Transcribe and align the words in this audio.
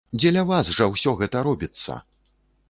Дзеля 0.21 0.43
вас 0.51 0.71
жа 0.77 0.87
ўсё 0.93 1.13
гэта 1.19 1.45
робіцца! 1.49 2.01